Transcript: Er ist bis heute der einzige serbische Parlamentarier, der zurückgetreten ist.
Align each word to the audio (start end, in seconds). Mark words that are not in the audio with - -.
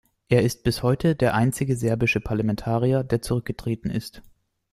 Er 0.29 0.41
ist 0.41 0.63
bis 0.63 0.81
heute 0.81 1.15
der 1.15 1.35
einzige 1.35 1.75
serbische 1.75 2.21
Parlamentarier, 2.21 3.03
der 3.03 3.21
zurückgetreten 3.21 3.91
ist. 3.91 4.23